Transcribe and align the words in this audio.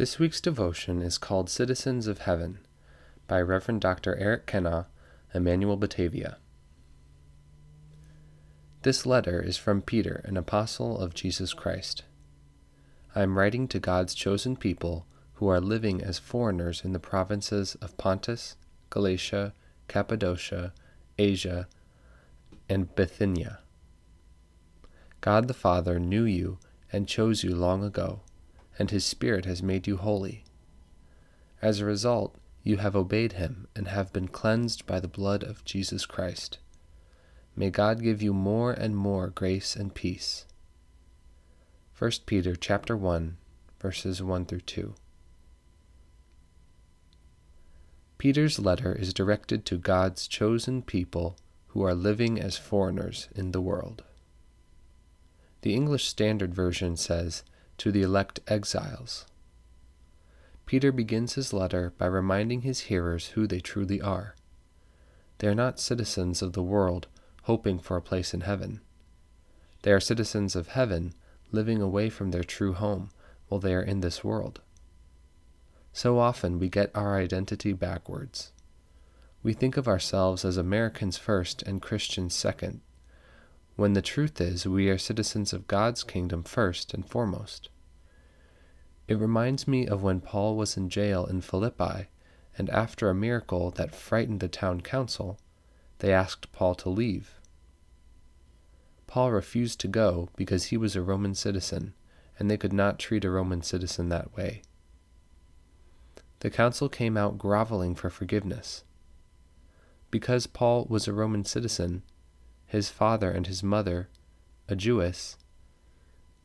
This 0.00 0.18
week's 0.18 0.40
devotion 0.40 1.02
is 1.02 1.18
called 1.18 1.50
Citizens 1.50 2.06
of 2.06 2.20
Heaven 2.20 2.60
by 3.28 3.38
Reverend 3.42 3.82
Dr. 3.82 4.16
Eric 4.16 4.46
Kenna, 4.46 4.86
Emmanuel, 5.34 5.76
Batavia. 5.76 6.38
This 8.80 9.04
letter 9.04 9.42
is 9.42 9.58
from 9.58 9.82
Peter, 9.82 10.22
an 10.24 10.38
apostle 10.38 10.96
of 10.98 11.12
Jesus 11.12 11.52
Christ. 11.52 12.04
I 13.14 13.20
am 13.20 13.36
writing 13.36 13.68
to 13.68 13.78
God's 13.78 14.14
chosen 14.14 14.56
people 14.56 15.04
who 15.34 15.48
are 15.48 15.60
living 15.60 16.02
as 16.02 16.18
foreigners 16.18 16.82
in 16.82 16.94
the 16.94 16.98
provinces 16.98 17.74
of 17.82 17.98
Pontus, 17.98 18.56
Galatia, 18.88 19.52
Cappadocia, 19.86 20.72
Asia, 21.18 21.68
and 22.70 22.94
Bithynia. 22.94 23.58
God 25.20 25.46
the 25.46 25.52
Father 25.52 25.98
knew 25.98 26.24
you 26.24 26.58
and 26.90 27.06
chose 27.06 27.44
you 27.44 27.54
long 27.54 27.84
ago 27.84 28.22
and 28.80 28.90
his 28.90 29.04
Spirit 29.04 29.44
has 29.44 29.62
made 29.62 29.86
you 29.86 29.98
holy. 29.98 30.42
As 31.60 31.80
a 31.80 31.84
result, 31.84 32.34
you 32.62 32.78
have 32.78 32.96
obeyed 32.96 33.34
him 33.34 33.68
and 33.76 33.88
have 33.88 34.10
been 34.10 34.26
cleansed 34.26 34.86
by 34.86 34.98
the 34.98 35.06
blood 35.06 35.44
of 35.44 35.66
Jesus 35.66 36.06
Christ. 36.06 36.56
May 37.54 37.68
God 37.68 38.02
give 38.02 38.22
you 38.22 38.32
more 38.32 38.72
and 38.72 38.96
more 38.96 39.28
grace 39.28 39.76
and 39.76 39.94
peace. 39.94 40.46
1 41.98 42.10
Peter 42.24 42.56
chapter 42.56 42.96
1 42.96 43.36
verses 43.78 44.22
1 44.22 44.46
through 44.46 44.62
2. 44.62 44.94
Peter's 48.16 48.58
letter 48.58 48.94
is 48.94 49.12
directed 49.12 49.66
to 49.66 49.76
God's 49.76 50.26
chosen 50.26 50.80
people 50.80 51.36
who 51.68 51.82
are 51.82 51.94
living 51.94 52.40
as 52.40 52.56
foreigners 52.56 53.28
in 53.34 53.52
the 53.52 53.60
world. 53.60 54.04
The 55.60 55.74
English 55.74 56.06
Standard 56.06 56.54
Version 56.54 56.96
says, 56.96 57.42
to 57.80 57.90
the 57.90 58.02
elect 58.02 58.40
exiles. 58.46 59.24
Peter 60.66 60.92
begins 60.92 61.32
his 61.32 61.54
letter 61.54 61.94
by 61.96 62.04
reminding 62.04 62.60
his 62.60 62.80
hearers 62.80 63.28
who 63.28 63.46
they 63.46 63.58
truly 63.58 64.02
are. 64.02 64.36
They 65.38 65.48
are 65.48 65.54
not 65.54 65.80
citizens 65.80 66.42
of 66.42 66.52
the 66.52 66.62
world 66.62 67.06
hoping 67.44 67.78
for 67.78 67.96
a 67.96 68.02
place 68.02 68.34
in 68.34 68.42
heaven. 68.42 68.82
They 69.80 69.92
are 69.92 69.98
citizens 69.98 70.54
of 70.54 70.68
heaven 70.68 71.14
living 71.52 71.80
away 71.80 72.10
from 72.10 72.32
their 72.32 72.44
true 72.44 72.74
home 72.74 73.08
while 73.48 73.60
they 73.60 73.72
are 73.72 73.82
in 73.82 74.02
this 74.02 74.22
world. 74.22 74.60
So 75.94 76.18
often 76.18 76.58
we 76.58 76.68
get 76.68 76.90
our 76.94 77.16
identity 77.16 77.72
backwards. 77.72 78.52
We 79.42 79.54
think 79.54 79.78
of 79.78 79.88
ourselves 79.88 80.44
as 80.44 80.58
Americans 80.58 81.16
first 81.16 81.62
and 81.62 81.80
Christians 81.80 82.34
second, 82.34 82.82
when 83.80 83.94
the 83.94 84.02
truth 84.02 84.42
is 84.42 84.66
we 84.66 84.90
are 84.90 84.98
citizens 84.98 85.54
of 85.54 85.66
God's 85.66 86.04
kingdom 86.04 86.42
first 86.42 86.92
and 86.92 87.02
foremost. 87.08 87.70
It 89.08 89.18
reminds 89.18 89.66
me 89.66 89.86
of 89.86 90.02
when 90.02 90.20
Paul 90.20 90.54
was 90.54 90.76
in 90.76 90.90
jail 90.90 91.24
in 91.24 91.40
Philippi, 91.40 92.10
and 92.58 92.68
after 92.68 93.08
a 93.08 93.14
miracle 93.14 93.70
that 93.70 93.94
frightened 93.94 94.40
the 94.40 94.48
town 94.48 94.82
council, 94.82 95.38
they 96.00 96.12
asked 96.12 96.52
Paul 96.52 96.74
to 96.74 96.90
leave. 96.90 97.40
Paul 99.06 99.32
refused 99.32 99.80
to 99.80 99.88
go 99.88 100.28
because 100.36 100.66
he 100.66 100.76
was 100.76 100.94
a 100.94 101.00
Roman 101.00 101.34
citizen, 101.34 101.94
and 102.38 102.50
they 102.50 102.58
could 102.58 102.74
not 102.74 102.98
treat 102.98 103.24
a 103.24 103.30
Roman 103.30 103.62
citizen 103.62 104.10
that 104.10 104.36
way. 104.36 104.60
The 106.40 106.50
council 106.50 106.90
came 106.90 107.16
out 107.16 107.38
groveling 107.38 107.94
for 107.94 108.10
forgiveness. 108.10 108.84
Because 110.10 110.46
Paul 110.46 110.84
was 110.90 111.08
a 111.08 111.14
Roman 111.14 111.46
citizen, 111.46 112.02
his 112.70 112.88
father 112.88 113.32
and 113.32 113.48
his 113.48 113.64
mother, 113.64 114.08
a 114.68 114.76
Jewess, 114.76 115.36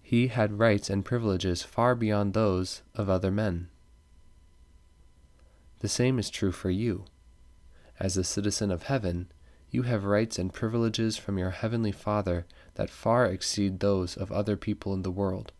he 0.00 0.28
had 0.28 0.58
rights 0.58 0.88
and 0.88 1.04
privileges 1.04 1.62
far 1.62 1.94
beyond 1.94 2.32
those 2.32 2.80
of 2.94 3.10
other 3.10 3.30
men. 3.30 3.68
The 5.80 5.88
same 5.88 6.18
is 6.18 6.30
true 6.30 6.50
for 6.50 6.70
you. 6.70 7.04
As 8.00 8.16
a 8.16 8.24
citizen 8.24 8.70
of 8.70 8.84
heaven, 8.84 9.30
you 9.68 9.82
have 9.82 10.06
rights 10.06 10.38
and 10.38 10.50
privileges 10.50 11.18
from 11.18 11.36
your 11.36 11.50
heavenly 11.50 11.92
Father 11.92 12.46
that 12.76 12.88
far 12.88 13.26
exceed 13.26 13.80
those 13.80 14.16
of 14.16 14.32
other 14.32 14.56
people 14.56 14.94
in 14.94 15.02
the 15.02 15.10
world. 15.10 15.52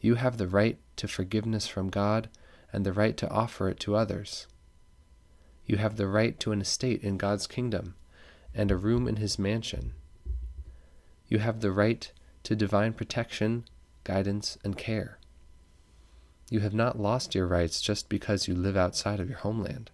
You 0.00 0.16
have 0.16 0.38
the 0.38 0.48
right 0.48 0.80
to 0.96 1.06
forgiveness 1.06 1.68
from 1.68 1.88
God 1.88 2.28
and 2.72 2.84
the 2.84 2.92
right 2.92 3.16
to 3.18 3.30
offer 3.30 3.68
it 3.68 3.78
to 3.80 3.94
others. 3.94 4.48
You 5.66 5.76
have 5.76 5.96
the 5.96 6.08
right 6.08 6.36
to 6.40 6.50
an 6.50 6.60
estate 6.60 7.04
in 7.04 7.16
God's 7.16 7.46
kingdom 7.46 7.94
and 8.56 8.70
a 8.70 8.76
room 8.76 9.06
in 9.06 9.16
his 9.16 9.38
mansion. 9.38 9.92
You 11.28 11.38
have 11.38 11.60
the 11.60 11.70
right 11.70 12.10
to 12.44 12.56
divine 12.56 12.94
protection, 12.94 13.66
guidance, 14.02 14.56
and 14.64 14.76
care. 14.78 15.18
You 16.50 16.60
have 16.60 16.74
not 16.74 16.98
lost 16.98 17.34
your 17.34 17.46
rights 17.46 17.80
just 17.80 18.08
because 18.08 18.48
you 18.48 18.54
live 18.54 18.76
outside 18.76 19.20
of 19.20 19.28
your 19.28 19.38
homeland. 19.38 19.90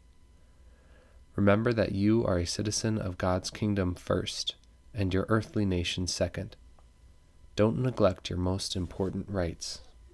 Remember 1.34 1.72
that 1.72 1.92
you 1.92 2.24
are 2.26 2.38
a 2.38 2.46
citizen 2.46 2.98
of 2.98 3.18
God's 3.18 3.50
kingdom 3.50 3.94
first, 3.94 4.54
and 4.94 5.12
your 5.14 5.26
earthly 5.28 5.64
nation 5.64 6.06
second. 6.06 6.56
Don't 7.56 7.78
neglect 7.78 8.28
your 8.28 8.38
most 8.38 8.76
important 8.76 9.26
rights. 9.28 9.80